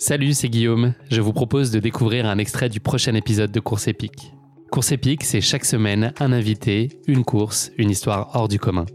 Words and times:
Salut, 0.00 0.32
c'est 0.32 0.48
Guillaume. 0.48 0.94
Je 1.10 1.20
vous 1.20 1.32
propose 1.32 1.72
de 1.72 1.80
découvrir 1.80 2.24
un 2.26 2.38
extrait 2.38 2.68
du 2.68 2.78
prochain 2.78 3.14
épisode 3.14 3.50
de 3.50 3.58
Course 3.58 3.88
épique. 3.88 4.32
Course 4.70 4.92
épique, 4.92 5.24
c'est 5.24 5.40
chaque 5.40 5.64
semaine 5.64 6.12
un 6.20 6.30
invité, 6.30 7.00
une 7.08 7.24
course, 7.24 7.72
une 7.78 7.90
histoire 7.90 8.30
hors 8.34 8.46
du 8.46 8.60
commun. 8.60 8.86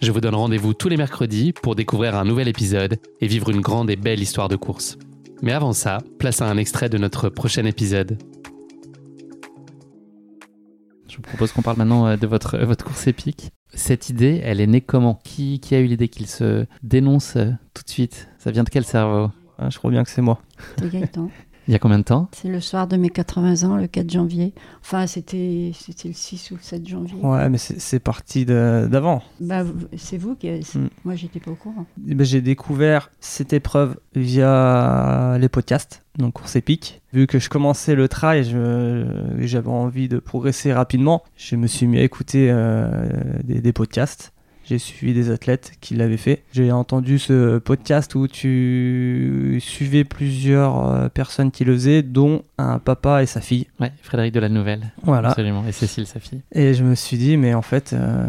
Je 0.00 0.12
vous 0.12 0.20
donne 0.20 0.36
rendez-vous 0.36 0.72
tous 0.72 0.88
les 0.88 0.96
mercredis 0.96 1.52
pour 1.52 1.74
découvrir 1.74 2.14
un 2.14 2.24
nouvel 2.24 2.46
épisode 2.46 3.00
et 3.20 3.26
vivre 3.26 3.50
une 3.50 3.60
grande 3.60 3.90
et 3.90 3.96
belle 3.96 4.20
histoire 4.20 4.46
de 4.46 4.54
course. 4.54 4.98
Mais 5.42 5.50
avant 5.50 5.72
ça, 5.72 5.98
place 6.20 6.40
à 6.40 6.48
un 6.48 6.58
extrait 6.58 6.88
de 6.88 6.98
notre 6.98 7.28
prochain 7.28 7.64
épisode. 7.64 8.16
Je 11.08 11.16
vous 11.16 11.22
propose 11.22 11.50
qu'on 11.50 11.62
parle 11.62 11.78
maintenant 11.78 12.06
euh, 12.06 12.16
de 12.16 12.26
votre, 12.28 12.56
votre 12.58 12.84
course 12.84 13.08
épique. 13.08 13.50
Cette 13.74 14.10
idée, 14.10 14.40
elle 14.44 14.60
est 14.60 14.68
née 14.68 14.80
comment? 14.80 15.18
Qui, 15.24 15.58
qui 15.58 15.74
a 15.74 15.80
eu 15.80 15.86
l'idée 15.86 16.08
qu'il 16.08 16.28
se 16.28 16.66
dénonce 16.84 17.34
euh, 17.34 17.50
tout 17.74 17.82
de 17.82 17.90
suite? 17.90 18.28
Ça 18.38 18.52
vient 18.52 18.62
de 18.62 18.70
quel 18.70 18.84
cerveau? 18.84 19.30
Ah, 19.58 19.70
Je 19.70 19.78
crois 19.78 19.90
bien 19.90 20.04
que 20.04 20.10
c'est 20.10 20.22
moi. 20.22 20.40
Gaëtan. 20.80 21.30
Il 21.68 21.72
y 21.72 21.74
a 21.74 21.80
combien 21.80 21.98
de 21.98 22.04
temps? 22.04 22.28
C'est 22.30 22.48
le 22.48 22.60
soir 22.60 22.86
de 22.86 22.96
mes 22.96 23.10
80 23.10 23.68
ans, 23.68 23.76
le 23.76 23.88
4 23.88 24.08
janvier. 24.08 24.54
Enfin, 24.82 25.08
c'était 25.08 25.72
le 26.04 26.12
6 26.12 26.50
ou 26.52 26.54
le 26.54 26.60
7 26.62 26.86
janvier. 26.86 27.16
Ouais, 27.20 27.48
mais 27.48 27.58
c'est 27.58 27.98
parti 27.98 28.44
d'avant. 28.46 29.20
Bah, 29.40 29.64
c'est 29.96 30.16
vous 30.16 30.36
qui. 30.36 30.48
Mm. 30.48 30.88
Moi, 31.04 31.16
j'étais 31.16 31.40
pas 31.40 31.50
au 31.50 31.56
courant. 31.56 31.86
Ben, 31.96 32.24
J'ai 32.24 32.40
découvert 32.40 33.10
cette 33.18 33.52
épreuve 33.52 33.98
via 34.14 35.38
les 35.40 35.48
podcasts, 35.48 36.04
donc 36.18 36.34
course 36.34 36.54
épique. 36.54 37.02
Vu 37.12 37.26
que 37.26 37.40
je 37.40 37.48
commençais 37.48 37.96
le 37.96 38.06
trail, 38.06 38.44
j'avais 39.40 39.68
envie 39.68 40.08
de 40.08 40.20
progresser 40.20 40.72
rapidement. 40.72 41.24
Je 41.36 41.56
me 41.56 41.66
suis 41.66 41.88
mis 41.88 41.98
à 41.98 42.02
écouter 42.02 42.48
euh, 42.48 43.08
des, 43.42 43.60
des 43.60 43.72
podcasts 43.72 44.32
j'ai 44.68 44.78
suivi 44.78 45.14
des 45.14 45.30
athlètes 45.30 45.72
qui 45.80 45.94
l'avaient 45.94 46.16
fait. 46.16 46.42
J'ai 46.52 46.72
entendu 46.72 47.18
ce 47.18 47.58
podcast 47.58 48.14
où 48.16 48.26
tu 48.26 49.58
suivais 49.60 50.02
plusieurs 50.04 50.86
euh, 50.88 51.08
personnes 51.08 51.52
qui 51.52 51.64
le 51.64 51.74
faisaient, 51.74 52.02
dont 52.02 52.42
un 52.58 52.78
papa 52.80 53.22
et 53.22 53.26
sa 53.26 53.40
fille. 53.40 53.68
Ouais, 53.80 53.92
Frédéric 54.02 54.34
de 54.34 54.40
la 54.40 54.48
Nouvelle. 54.48 54.92
Voilà. 55.02 55.28
Absolument. 55.28 55.64
Et 55.68 55.72
Cécile, 55.72 56.06
sa 56.06 56.18
fille. 56.18 56.42
Et 56.52 56.74
je 56.74 56.82
me 56.82 56.96
suis 56.96 57.16
dit, 57.16 57.36
mais 57.36 57.54
en 57.54 57.62
fait, 57.62 57.92
euh, 57.92 58.26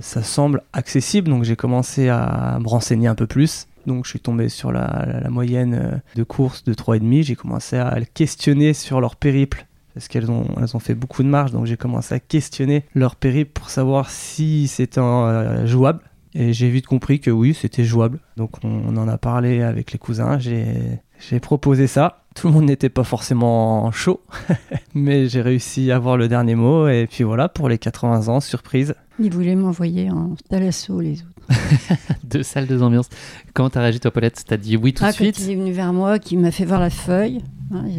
ça 0.00 0.22
semble 0.22 0.62
accessible. 0.72 1.28
Donc 1.28 1.44
j'ai 1.44 1.56
commencé 1.56 2.08
à 2.08 2.58
me 2.60 2.68
renseigner 2.68 3.08
un 3.08 3.14
peu 3.14 3.26
plus. 3.26 3.66
Donc 3.86 4.04
je 4.04 4.10
suis 4.10 4.20
tombé 4.20 4.48
sur 4.48 4.72
la, 4.72 5.20
la 5.22 5.30
moyenne 5.30 5.74
euh, 5.74 5.96
de 6.14 6.22
courses 6.22 6.64
de 6.64 6.72
3,5. 6.72 7.22
J'ai 7.22 7.36
commencé 7.36 7.76
à 7.76 7.98
le 7.98 8.06
questionner 8.06 8.72
sur 8.72 9.00
leur 9.00 9.16
périple 9.16 9.65
parce 9.96 10.08
qu'elles 10.08 10.30
ont, 10.30 10.44
elles 10.58 10.76
ont 10.76 10.78
fait 10.78 10.94
beaucoup 10.94 11.22
de 11.22 11.28
marches, 11.28 11.52
donc 11.52 11.64
j'ai 11.64 11.78
commencé 11.78 12.14
à 12.14 12.20
questionner 12.20 12.84
leur 12.94 13.16
périple 13.16 13.52
pour 13.52 13.70
savoir 13.70 14.10
si 14.10 14.68
c'était 14.68 15.00
euh, 15.00 15.66
jouable. 15.66 16.00
Et 16.34 16.52
j'ai 16.52 16.68
vite 16.68 16.86
compris 16.86 17.18
que 17.18 17.30
oui, 17.30 17.54
c'était 17.54 17.82
jouable. 17.82 18.18
Donc 18.36 18.62
on, 18.62 18.94
en 18.94 19.08
a 19.08 19.16
parlé 19.16 19.62
avec 19.62 19.92
les 19.92 19.98
cousins, 19.98 20.38
j'ai 20.38 21.40
proposé 21.40 21.86
ça. 21.86 22.24
Tout 22.34 22.48
le 22.48 22.52
monde 22.52 22.66
n'était 22.66 22.90
pas 22.90 23.04
forcément 23.04 23.90
chaud, 23.90 24.20
mais 24.94 25.30
j'ai 25.30 25.40
réussi 25.40 25.90
à 25.90 25.96
avoir 25.96 26.18
le 26.18 26.28
dernier 26.28 26.56
mot. 26.56 26.88
Et 26.88 27.06
puis 27.10 27.24
voilà, 27.24 27.48
pour 27.48 27.70
les 27.70 27.78
80 27.78 28.28
ans, 28.28 28.40
surprise. 28.40 28.94
Ils 29.18 29.32
voulaient 29.32 29.56
m'envoyer 29.56 30.10
en 30.10 30.34
l'assaut 30.50 31.00
les 31.00 31.22
autres. 31.22 31.58
deux 32.24 32.42
salles, 32.42 32.66
deux 32.66 32.82
ambiances. 32.82 33.08
Comment 33.54 33.70
t'as 33.70 33.80
réagi 33.80 34.00
toi, 34.00 34.10
Paulette? 34.10 34.44
T'as 34.46 34.58
dit 34.58 34.76
oui 34.76 34.92
tout 34.92 35.04
de 35.04 35.08
ah, 35.08 35.12
suite? 35.12 35.38
Il 35.38 35.52
est 35.52 35.56
venu 35.56 35.72
vers 35.72 35.94
moi, 35.94 36.18
qui 36.18 36.36
m'a 36.36 36.50
fait 36.50 36.66
voir 36.66 36.80
la 36.80 36.90
feuille. 36.90 37.40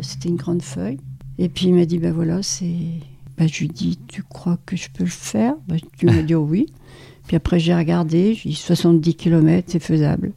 C'était 0.03 0.29
une 0.29 0.35
grande 0.35 0.61
feuille. 0.61 0.99
Et 1.39 1.49
puis 1.49 1.67
il 1.67 1.75
m'a 1.75 1.85
dit, 1.85 1.99
ben 1.99 2.13
voilà, 2.13 2.41
c'est... 2.41 2.75
Ben, 3.37 3.47
je 3.47 3.59
lui 3.59 3.65
ai 3.65 3.69
dit, 3.69 3.99
tu 4.07 4.23
crois 4.23 4.57
que 4.65 4.75
je 4.75 4.89
peux 4.89 5.03
le 5.03 5.09
faire? 5.09 5.53
Ben, 5.67 5.77
Tu 5.97 6.07
m'as 6.07 6.23
dit, 6.23 6.33
oh 6.33 6.47
oui. 6.49 6.67
Puis 7.27 7.35
après 7.35 7.59
j'ai 7.59 7.75
regardé, 7.75 8.33
j'ai 8.33 8.49
dit, 8.49 8.55
70 8.55 9.15
km, 9.15 9.67
c'est 9.67 9.79
faisable. 9.79 10.31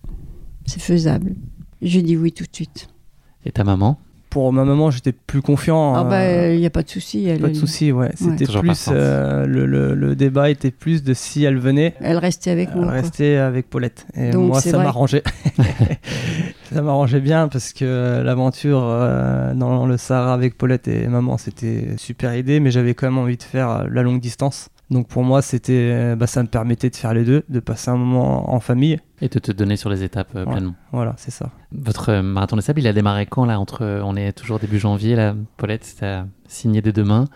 C'est 0.67 0.83
faisable. 0.83 1.35
J'ai 1.83 2.03
dit 2.03 2.17
oui 2.17 2.33
tout 2.33 2.45
de 2.45 2.55
suite. 2.55 2.89
Et 3.45 3.53
ta 3.53 3.65
maman? 3.65 3.99
Pour 4.29 4.53
ma 4.53 4.65
maman, 4.65 4.93
j'étais 4.93 5.11
plus 5.13 5.43
confiant. 5.43 5.95
Ah 5.97 6.05
bah, 6.05 6.53
il 6.53 6.61
n'y 6.61 6.67
a 6.67 6.71
pas 6.71 6.85
de 6.85 6.89
souci. 6.89 7.27
Pas 7.41 7.49
de 7.49 7.55
souci, 7.55 7.91
ouais. 7.91 8.11
C'était 8.15 8.47
plus 8.47 8.89
euh, 8.93 9.45
le, 9.45 9.67
le, 9.67 10.15
débat 10.15 10.51
était 10.51 10.71
plus 10.71 11.03
de 11.03 11.15
si 11.15 11.43
elle 11.43 11.59
venait. 11.59 11.95
Elle 12.01 12.19
restait 12.19 12.53
avec 12.53 12.73
moi. 12.73 12.85
Elle 12.85 13.01
restait 13.01 13.37
avec 13.37 13.69
Paulette. 13.69 14.07
Et 14.15 14.31
moi, 14.31 14.61
ça 14.61 14.79
m'arrangeait. 14.79 15.25
ça 16.73 16.83
m'arrangeait 16.83 17.21
bien 17.21 17.49
parce 17.49 17.73
que 17.73 18.23
l'aventure 18.23 18.83
euh, 18.83 19.55
dans 19.55 19.87
le 19.87 19.97
Sahara 19.97 20.35
avec 20.35 20.57
Paulette 20.57 20.89
et 20.89 21.07
maman, 21.09 21.37
c'était 21.39 21.97
super 21.97 22.35
idée, 22.37 22.61
mais 22.61 22.71
j'avais 22.71 22.95
quand 22.95 23.07
même 23.07 23.19
envie 23.19 23.37
de 23.37 23.43
faire 23.43 23.87
la 23.89 24.03
longue 24.03 24.21
distance. 24.21 24.69
Donc 24.91 25.07
pour 25.07 25.23
moi, 25.23 25.41
c'était, 25.41 26.17
bah, 26.17 26.27
ça 26.27 26.43
me 26.43 26.49
permettait 26.49 26.91
de 26.91 26.97
faire 26.97 27.15
les 27.15 27.25
deux, 27.25 27.45
de 27.49 27.61
passer 27.61 27.91
un 27.91 27.97
moment 27.97 28.53
en 28.53 28.59
famille. 28.59 28.99
Et 29.21 29.29
de 29.29 29.39
te 29.39 29.53
donner 29.53 29.77
sur 29.77 29.89
les 29.89 30.03
étapes 30.03 30.35
euh, 30.35 30.45
pleinement. 30.45 30.75
Voilà, 30.93 31.15
c'est 31.17 31.31
ça. 31.31 31.51
Votre 31.73 32.11
euh, 32.11 32.23
marathon 32.23 32.57
des 32.57 32.63
sables, 32.63 32.81
il 32.81 32.89
a 32.89 32.93
démarré 32.93 33.27
quand 33.27 33.45
là 33.45 33.61
entre, 33.61 34.01
On 34.03 34.17
est 34.17 34.33
toujours 34.33 34.59
début 34.59 34.79
janvier, 34.79 35.15
la 35.15 35.35
Paulette, 35.57 35.85
c'était 35.85 36.21
signé 36.49 36.83
dès 36.83 36.93
demain. 36.93 37.27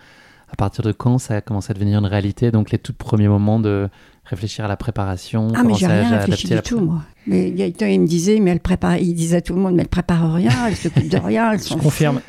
À 0.51 0.57
partir 0.57 0.85
de 0.85 0.93
quand 0.93 1.19
ça 1.19 1.37
a 1.37 1.41
commencé 1.41 1.71
à 1.71 1.75
devenir 1.75 1.99
une 1.99 2.07
réalité? 2.07 2.51
Donc 2.51 2.71
les 2.71 2.79
tout 2.79 2.93
premiers 2.93 3.29
moments 3.29 3.61
de 3.61 3.89
réfléchir 4.25 4.65
à 4.65 4.69
la 4.69 4.77
préparation. 4.77 5.49
Ah 5.55 5.63
mais 5.65 5.75
j'ai 5.75 5.87
rien 5.87 6.09
réfléchi 6.19 6.49
du 6.49 6.61
tout 6.63 6.81
moi. 6.81 7.03
Mais 7.27 7.51
Gaëtan 7.51 7.87
il 7.87 8.01
me 8.01 8.07
disait, 8.07 8.41
mais 8.41 8.51
elle 8.51 8.61
prépare, 8.61 8.99
il 8.99 9.15
disait 9.15 9.39
à 9.39 9.41
tout 9.41 9.55
le 9.55 9.61
monde, 9.61 9.75
mais 9.75 9.83
elle 9.83 9.89
prépare 9.89 10.33
rien, 10.33 10.67
elle 10.69 10.77
s'occupe 10.77 11.09
de 11.09 11.17
rien. 11.17 11.53
Elle 11.53 11.63
Je 11.63 11.75
confirme. 11.75 12.21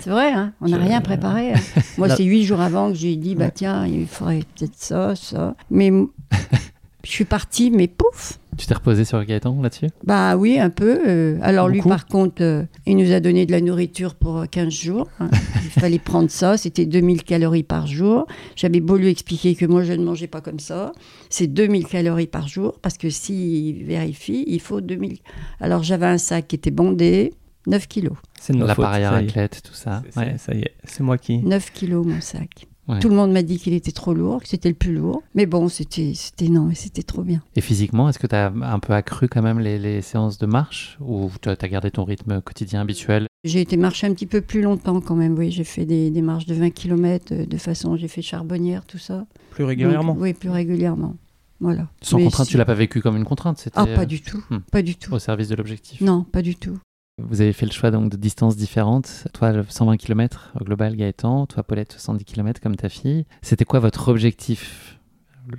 C'est 0.00 0.10
vrai, 0.10 0.32
hein 0.32 0.52
on 0.60 0.68
n'a 0.68 0.78
rien 0.78 1.00
préparé. 1.00 1.52
Hein. 1.52 1.60
Moi, 1.98 2.08
c'est 2.08 2.24
huit 2.24 2.44
jours 2.44 2.60
avant 2.60 2.90
que 2.90 2.94
j'ai 2.94 3.16
dit, 3.16 3.34
bah 3.34 3.50
tiens, 3.50 3.86
il 3.86 4.06
faudrait 4.06 4.42
peut-être 4.56 4.76
ça, 4.76 5.16
ça. 5.16 5.54
Mais 5.70 5.90
je 7.04 7.10
suis 7.10 7.24
partie, 7.24 7.70
mais 7.70 7.88
pouf 7.88 8.38
Tu 8.56 8.66
t'es 8.66 8.74
reposé 8.74 9.04
sur 9.04 9.22
Gaëtan 9.24 9.60
là-dessus? 9.60 9.88
Bah 10.04 10.36
oui, 10.36 10.58
un 10.58 10.70
peu. 10.70 11.00
Euh. 11.06 11.38
alors 11.42 11.68
lui, 11.68 11.82
par 11.82 12.06
contre, 12.06 12.42
euh, 12.42 12.64
il 12.86 12.96
nous 12.96 13.12
a 13.12 13.20
donné 13.20 13.46
de 13.46 13.52
la 13.52 13.60
nourriture 13.60 14.14
pour 14.14 14.44
15 14.50 14.72
jours. 14.72 15.08
Hein. 15.20 15.28
il 15.64 15.70
fallait 15.80 15.98
prendre 15.98 16.30
ça, 16.30 16.56
c'était 16.56 16.86
2000 16.86 17.22
calories 17.22 17.62
par 17.62 17.86
jour. 17.86 18.26
J'avais 18.54 18.80
beau 18.80 18.96
lui 18.96 19.08
expliquer 19.08 19.54
que 19.54 19.66
moi, 19.66 19.82
je 19.82 19.92
ne 19.92 20.04
mangeais 20.04 20.26
pas 20.26 20.40
comme 20.40 20.58
ça. 20.58 20.92
C'est 21.28 21.46
2000 21.46 21.86
calories 21.86 22.26
par 22.26 22.48
jour, 22.48 22.78
parce 22.80 22.96
que 22.96 23.10
s'il 23.10 23.84
vérifie, 23.84 24.44
il 24.46 24.60
faut 24.60 24.80
2000. 24.80 25.18
Alors 25.60 25.82
j'avais 25.82 26.06
un 26.06 26.18
sac 26.18 26.48
qui 26.48 26.56
était 26.56 26.70
bondé, 26.70 27.34
9 27.66 27.86
kilos. 27.88 28.16
C'est 28.40 28.54
l'appareil 28.54 29.04
à 29.04 29.10
raclette, 29.10 29.62
tout 29.62 29.74
ça. 29.74 30.02
Ça 30.10 30.24
y 30.54 30.60
est, 30.60 30.74
c'est 30.84 31.02
moi 31.02 31.18
qui. 31.18 31.38
9 31.38 31.72
kilos 31.72 32.06
mon 32.06 32.20
sac. 32.20 32.66
Tout 33.00 33.08
le 33.08 33.16
monde 33.16 33.32
m'a 33.32 33.42
dit 33.42 33.58
qu'il 33.58 33.74
était 33.74 33.92
trop 33.92 34.14
lourd, 34.14 34.42
que 34.42 34.48
c'était 34.48 34.68
le 34.68 34.74
plus 34.74 34.94
lourd. 34.94 35.22
Mais 35.34 35.46
bon, 35.46 35.68
c'était, 35.68 36.12
c'était 36.14 36.48
non, 36.48 36.70
c'était 36.74 37.02
trop 37.02 37.22
bien. 37.22 37.42
Et 37.56 37.60
physiquement, 37.60 38.08
est-ce 38.08 38.18
que 38.18 38.26
tu 38.26 38.34
as 38.34 38.46
un 38.46 38.78
peu 38.78 38.92
accru 38.92 39.28
quand 39.28 39.42
même 39.42 39.58
les, 39.58 40.02
séances 40.02 40.38
de 40.38 40.46
marche? 40.46 40.96
Ou 41.00 41.30
tu 41.40 41.48
as 41.48 41.56
gardé 41.56 41.90
ton 41.90 42.04
rythme 42.04 42.40
quotidien 42.40 42.80
habituel? 42.80 43.26
J'ai 43.44 43.60
été 43.60 43.76
marcher 43.76 44.06
un 44.06 44.14
petit 44.14 44.26
peu 44.26 44.40
plus 44.40 44.62
longtemps 44.62 45.00
quand 45.00 45.14
même. 45.14 45.36
Oui, 45.38 45.50
j'ai 45.50 45.64
fait 45.64 45.84
des, 45.84 46.10
des 46.10 46.22
marches 46.22 46.46
de 46.46 46.54
20 46.54 46.70
km 46.70 47.32
euh, 47.32 47.46
de 47.46 47.56
façon, 47.58 47.96
j'ai 47.96 48.08
fait 48.08 48.22
charbonnière, 48.22 48.84
tout 48.84 48.98
ça. 48.98 49.26
Plus 49.50 49.64
régulièrement? 49.64 50.16
Oui, 50.18 50.32
plus 50.32 50.50
régulièrement. 50.50 51.14
Voilà. 51.60 51.88
Sans 52.02 52.18
contrainte, 52.18 52.48
tu 52.48 52.56
l'as 52.56 52.64
pas 52.64 52.74
vécu 52.74 53.00
comme 53.00 53.16
une 53.16 53.24
contrainte 53.24 53.58
c'était... 53.58 53.78
Ah, 53.78 53.86
pas 53.86 54.04
du 54.06 54.20
tout. 54.20 54.42
Hmm. 54.50 54.58
Pas 54.70 54.82
du 54.82 54.96
tout. 54.96 55.14
Au 55.14 55.18
service 55.18 55.48
de 55.48 55.54
l'objectif 55.54 56.00
Non, 56.00 56.24
pas 56.24 56.42
du 56.42 56.54
tout. 56.54 56.78
Vous 57.18 57.40
avez 57.40 57.54
fait 57.54 57.64
le 57.64 57.72
choix 57.72 57.90
donc 57.90 58.10
de 58.10 58.16
distances 58.18 58.56
différentes. 58.56 59.26
Toi, 59.32 59.64
120 59.66 59.96
km 59.96 60.52
au 60.60 60.64
global, 60.64 60.96
Gaëtan. 60.96 61.46
Toi, 61.46 61.62
Paulette, 61.62 61.92
70 61.92 62.24
km 62.26 62.60
comme 62.60 62.76
ta 62.76 62.90
fille. 62.90 63.24
C'était 63.40 63.64
quoi 63.64 63.80
votre 63.80 64.08
objectif? 64.08 64.98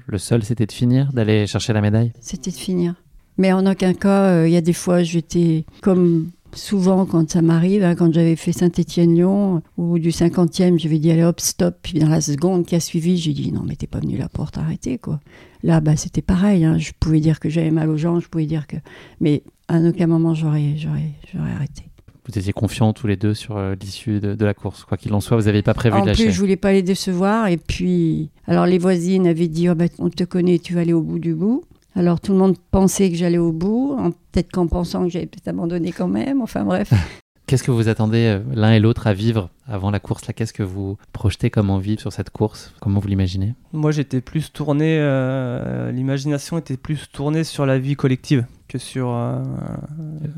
Le 0.05 0.19
seul, 0.19 0.43
c'était 0.43 0.67
de 0.67 0.71
finir, 0.71 1.11
d'aller 1.13 1.47
chercher 1.47 1.73
la 1.73 1.81
médaille? 1.81 2.13
C'était 2.19 2.51
de 2.51 2.55
finir. 2.55 2.93
Mais 3.37 3.53
en 3.53 3.65
aucun 3.65 3.95
cas, 3.95 4.45
il 4.45 4.51
y 4.51 4.57
a 4.57 4.61
des 4.61 4.73
fois, 4.73 5.01
j'étais 5.01 5.65
comme 5.81 6.29
souvent 6.53 7.05
quand 7.05 7.29
ça 7.29 7.41
m'arrive, 7.41 7.83
hein, 7.83 7.95
quand 7.95 8.13
j'avais 8.13 8.35
fait 8.35 8.51
Saint-Étienne-Lyon, 8.51 9.63
ou 9.77 9.97
du 9.97 10.09
50e, 10.09 10.79
je 10.79 10.87
vais 10.87 10.99
dit 10.99 11.09
allez 11.09 11.23
hop, 11.23 11.39
stop. 11.39 11.77
Puis 11.81 11.97
dans 11.97 12.09
la 12.09 12.21
seconde 12.21 12.67
qui 12.67 12.75
a 12.75 12.79
suivi, 12.79 13.17
j'ai 13.17 13.33
dit 13.33 13.51
non, 13.51 13.63
mais 13.65 13.75
t'es 13.75 13.87
pas 13.87 13.99
venu 13.99 14.17
là 14.17 14.29
pour 14.29 14.51
t'arrêter, 14.51 14.99
quoi. 14.99 15.19
Là, 15.63 15.81
bah, 15.81 15.95
c'était 15.95 16.21
pareil. 16.21 16.65
Hein. 16.65 16.77
Je 16.77 16.91
pouvais 16.99 17.19
dire 17.19 17.39
que 17.39 17.49
j'avais 17.49 17.71
mal 17.71 17.89
aux 17.89 17.97
gens, 17.97 18.19
je 18.19 18.27
pouvais 18.27 18.45
dire 18.45 18.67
que. 18.67 18.77
Mais 19.19 19.41
à 19.67 19.79
aucun 19.79 20.07
moment, 20.07 20.33
j'aurais, 20.33 20.75
j'aurais, 20.77 21.11
j'aurais 21.31 21.51
arrêté. 21.51 21.83
Vous 22.27 22.37
étiez 22.37 22.51
confiants 22.51 22.91
tous 22.91 23.07
les 23.07 23.15
deux 23.15 23.33
sur 23.33 23.55
euh, 23.57 23.75
l'issue 23.79 24.19
de, 24.19 24.45
la 24.45 24.53
course. 24.53 24.83
Quoi 24.83 24.97
qu'il 24.97 25.13
en 25.13 25.21
soit, 25.21 25.37
vous 25.37 25.45
n'aviez 25.45 25.61
pas 25.61 25.73
prévu 25.73 26.01
de 26.01 26.07
lâcher. 26.07 26.23
En 26.23 26.25
plus, 26.25 26.33
je 26.33 26.39
voulais 26.39 26.57
pas 26.57 26.73
les 26.73 26.81
décevoir. 26.81 27.47
Et 27.47 27.57
puis, 27.57 28.29
alors 28.47 28.65
les 28.65 28.77
voisines 28.77 29.27
avaient 29.27 29.47
dit 29.47 29.69
oh, 29.69 29.75
bah, 29.75 29.85
on 29.99 30.09
te 30.09 30.25
connaît, 30.25 30.59
tu 30.59 30.73
vas 30.73 30.81
aller 30.81 30.93
au 30.93 31.01
bout 31.01 31.19
du 31.19 31.33
bout. 31.33 31.63
Alors 31.95 32.19
tout 32.19 32.33
le 32.33 32.37
monde 32.37 32.57
pensait 32.69 33.09
que 33.09 33.15
j'allais 33.15 33.37
au 33.37 33.51
bout, 33.51 33.97
peut-être 34.31 34.51
qu'en 34.51 34.67
pensant 34.67 35.05
que 35.05 35.09
j'allais 35.09 35.25
peut-être 35.25 35.47
abandonner 35.47 35.91
quand 35.91 36.07
même. 36.07 36.41
Enfin 36.41 36.63
bref. 36.63 36.91
Qu'est-ce 37.47 37.63
que 37.63 37.71
vous 37.71 37.87
attendez 37.87 38.25
euh, 38.25 38.39
l'un 38.53 38.73
et 38.73 38.79
l'autre 38.81 39.07
à 39.07 39.13
vivre 39.13 39.49
avant 39.65 39.89
la 39.89 40.01
course 40.01 40.23
Qu'est-ce 40.35 40.51
que 40.51 40.63
vous 40.63 40.97
projetez 41.13 41.49
comme 41.49 41.69
envie 41.69 41.97
sur 41.97 42.11
cette 42.11 42.29
course? 42.29 42.73
Comment 42.81 42.99
vous 42.99 43.07
l'imaginez? 43.07 43.55
Moi, 43.71 43.91
j'étais 43.91 44.19
plus 44.19 44.51
tourné, 44.51 44.97
euh, 44.99 45.89
l'imagination 45.93 46.57
était 46.57 46.75
plus 46.75 47.09
tournée 47.09 47.45
sur 47.45 47.65
la 47.65 47.79
vie 47.79 47.95
collective 47.95 48.45
que 48.67 48.77
sur 48.77 49.09
euh, 49.09 49.43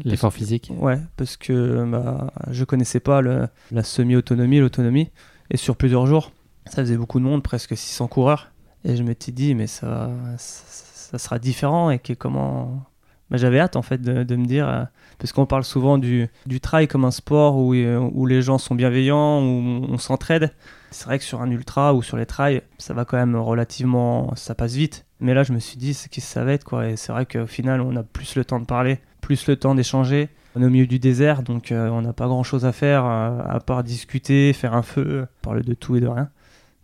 l'effort 0.03 0.33
physique. 0.33 0.71
Ouais, 0.77 0.99
parce 1.17 1.37
que 1.37 1.83
bah, 1.85 2.31
je 2.51 2.63
connaissais 2.63 2.99
pas 2.99 3.21
la 3.21 3.83
semi-autonomie, 3.83 4.59
l'autonomie, 4.59 5.09
et 5.49 5.57
sur 5.57 5.75
plusieurs 5.75 6.05
jours, 6.05 6.31
ça 6.65 6.83
faisait 6.83 6.97
beaucoup 6.97 7.19
de 7.19 7.25
monde, 7.25 7.43
presque 7.43 7.75
600 7.75 8.07
coureurs, 8.07 8.51
et 8.85 8.95
je 8.95 9.03
m'étais 9.03 9.31
dit 9.31 9.55
mais 9.55 9.67
ça, 9.67 10.09
ça, 10.37 11.17
sera 11.17 11.39
différent 11.39 11.89
et 11.89 11.97
que 11.99 12.13
comment 12.13 12.85
bah, 13.29 13.37
j'avais 13.37 13.59
hâte 13.59 13.75
en 13.75 13.81
fait 13.81 14.01
de, 14.01 14.35
me 14.35 14.45
dire, 14.45 14.67
euh, 14.67 14.83
parce 15.17 15.31
qu'on 15.31 15.45
parle 15.45 15.63
souvent 15.63 15.97
du, 15.97 16.27
du, 16.45 16.61
trail 16.61 16.87
comme 16.87 17.05
un 17.05 17.11
sport 17.11 17.57
où, 17.57 17.73
euh, 17.73 17.97
où 17.97 18.25
les 18.25 18.41
gens 18.41 18.57
sont 18.57 18.75
bienveillants, 18.75 19.41
où 19.41 19.85
on 19.89 19.97
s'entraide. 19.97 20.53
C'est 20.91 21.05
vrai 21.05 21.19
que 21.19 21.25
sur 21.25 21.41
un 21.41 21.51
ultra 21.51 21.93
ou 21.93 22.01
sur 22.01 22.17
les 22.17 22.25
trails, 22.25 22.61
ça 22.77 22.93
va 22.93 23.05
quand 23.05 23.17
même 23.17 23.35
relativement, 23.35 24.33
ça 24.35 24.55
passe 24.55 24.73
vite. 24.73 25.05
Mais 25.19 25.33
là, 25.33 25.43
je 25.43 25.53
me 25.53 25.59
suis 25.59 25.77
dit, 25.77 25.93
c'est 25.93 26.09
qui 26.09 26.21
ça 26.21 26.43
va 26.43 26.53
être 26.53 26.63
quoi. 26.63 26.89
Et 26.89 26.95
c'est 26.95 27.11
vrai 27.11 27.25
qu'au 27.25 27.47
final, 27.47 27.81
on 27.81 27.95
a 27.95 28.03
plus 28.03 28.35
le 28.35 28.45
temps 28.45 28.59
de 28.59 28.65
parler, 28.65 28.99
plus 29.21 29.47
le 29.47 29.55
temps 29.55 29.75
d'échanger. 29.75 30.29
On 30.55 30.61
est 30.61 30.65
au 30.65 30.69
milieu 30.69 30.87
du 30.87 30.99
désert, 30.99 31.43
donc 31.43 31.71
euh, 31.71 31.89
on 31.89 32.01
n'a 32.01 32.13
pas 32.13 32.27
grand 32.27 32.43
chose 32.43 32.65
à 32.65 32.71
faire 32.71 33.05
à 33.05 33.59
part 33.59 33.83
discuter, 33.83 34.53
faire 34.53 34.73
un 34.73 34.81
feu, 34.81 35.27
parler 35.41 35.61
de 35.61 35.73
tout 35.73 35.95
et 35.95 35.99
de 35.99 36.07
rien. 36.07 36.29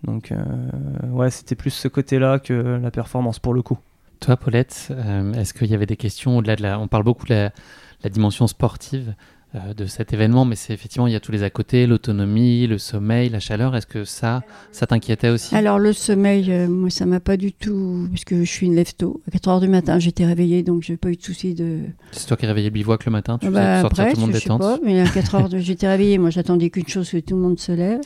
Donc 0.03 0.31
ouais, 1.09 1.31
c'était 1.31 1.55
plus 1.55 1.71
ce 1.71 1.87
côté-là 1.87 2.37
que 2.37 2.53
la 2.53 2.91
performance 2.91 3.39
pour 3.39 3.55
le 3.55 3.63
coup. 3.63 3.79
Toi, 4.19 4.37
Paulette, 4.37 4.87
euh, 4.91 5.33
est-ce 5.33 5.53
qu'il 5.53 5.67
y 5.67 5.73
avait 5.73 5.85
des 5.85 5.97
questions 5.97 6.37
au-delà 6.37 6.55
de 6.55 6.63
la... 6.63 6.79
On 6.79 6.87
parle 6.87 7.03
beaucoup 7.03 7.25
de 7.25 7.49
la, 8.03 8.09
dimension 8.09 8.47
sportive 8.47 9.09
euh, 9.09 9.44
de 9.75 9.85
cet 9.85 10.13
événement, 10.13 10.45
mais 10.45 10.55
c'est 10.55 10.73
effectivement, 10.73 11.07
il 11.07 11.13
y 11.13 11.15
a 11.15 11.19
tous 11.19 11.31
les 11.31 11.43
à 11.43 11.49
côté, 11.49 11.87
l'autonomie, 11.87 12.67
le 12.67 12.77
sommeil, 12.77 13.29
la 13.29 13.39
chaleur. 13.39 13.75
Est-ce 13.75 13.87
que 13.87 14.03
ça, 14.03 14.43
ça 14.71 14.87
t'inquiétait 14.87 15.29
aussi? 15.29 15.55
Alors, 15.55 15.79
le 15.79 15.93
sommeil, 15.93 16.51
euh, 16.51 16.67
moi, 16.67 16.89
ça 16.89 17.05
m'a 17.05 17.19
pas 17.19 17.37
du 17.37 17.53
tout... 17.53 18.07
Parce 18.11 18.23
que 18.23 18.43
je 18.43 18.49
suis 18.49 18.67
une 18.67 18.75
lève-tôt. 18.75 19.21
À 19.27 19.31
4 19.31 19.49
h 19.49 19.61
du 19.61 19.67
matin, 19.67 19.99
j'étais 19.99 20.25
réveillée, 20.25 20.63
donc 20.63 20.83
j'ai 20.83 20.97
pas 20.97 21.09
eu 21.09 21.15
de 21.15 21.21
souci 21.21 21.53
de... 21.53 21.79
C'est 22.11 22.27
toi 22.27 22.37
qui 22.37 22.45
réveillé 22.45 22.69
le 22.69 22.73
bivouac 22.73 23.05
le 23.05 23.11
matin? 23.11 23.37
Tu 23.39 23.49
bah, 23.49 23.81
sortir 23.81 24.09
tout 24.09 24.15
le 24.15 24.21
monde 24.21 24.33
je 24.33 24.39
des 24.39 24.45
tentes 24.45 24.63
sais 24.63 24.67
pas, 24.67 24.79
mais 24.83 25.01
à 25.01 25.07
4 25.07 25.35
h 25.35 25.57
j'étais 25.59 25.87
réveillée. 25.87 26.17
Moi, 26.17 26.29
j'attendais 26.29 26.69
qu'une 26.69 26.87
chose, 26.87 27.09
que 27.09 27.17
tout 27.17 27.35
le 27.35 27.41
monde 27.41 27.59
se 27.59 27.71
lève. 27.71 27.99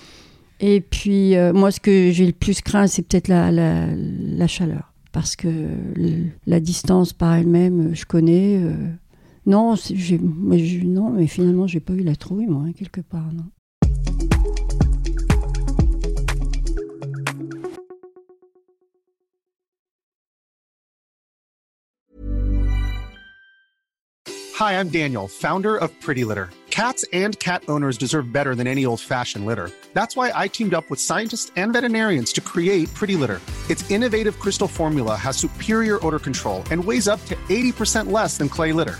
Et 0.59 0.81
puis, 0.81 1.35
moi, 1.53 1.71
ce 1.71 1.79
que 1.79 2.11
j'ai 2.11 2.25
le 2.25 2.33
plus 2.33 2.61
craint, 2.61 2.87
c'est 2.87 3.01
peut-être 3.01 3.29
la, 3.29 3.51
la 3.51 4.47
chaleur 4.47 4.89
parce 5.11 5.35
que 5.35 5.47
la 6.45 6.59
distance 6.59 7.13
par 7.13 7.35
elle-même, 7.35 7.95
je 7.95 8.05
connais. 8.05 8.57
Euh, 8.57 8.73
non, 9.49 9.75
mais, 9.89 10.83
non, 10.83 11.09
mais 11.09 11.25
finalement, 11.25 11.65
j'ai 11.65 11.79
pas 11.79 11.93
eu 11.93 12.03
la 12.03 12.15
trouille, 12.15 12.45
moi, 12.45 12.71
quelque 12.77 13.01
part, 13.01 13.33
non. 13.33 13.45
Hi, 24.59 24.73
I'm 24.73 24.89
Daniel, 24.89 25.27
founder 25.27 25.77
of 25.77 25.89
Pretty 25.99 26.25
Litter. 26.25 26.49
Cats 26.69 27.03
and 27.11 27.37
cat 27.39 27.63
owners 27.67 27.97
deserve 27.97 28.31
better 28.31 28.53
than 28.53 28.67
any 28.67 28.85
old-fashioned 28.85 29.45
litter. 29.47 29.71
That's 29.93 30.15
why 30.15 30.31
I 30.35 30.47
teamed 30.47 30.75
up 30.75 30.89
with 30.91 30.99
scientists 30.99 31.51
and 31.55 31.73
veterinarians 31.73 32.31
to 32.33 32.41
create 32.41 32.93
Pretty 32.93 33.15
Litter. 33.15 33.41
Its 33.67 33.89
innovative 33.89 34.37
crystal 34.37 34.67
formula 34.67 35.15
has 35.15 35.37
superior 35.37 35.97
odor 36.05 36.19
control 36.19 36.63
and 36.69 36.83
weighs 36.83 37.07
up 37.07 37.23
to 37.25 37.35
80% 37.49 38.11
less 38.11 38.37
than 38.37 38.49
clay 38.49 38.73
litter. 38.73 38.99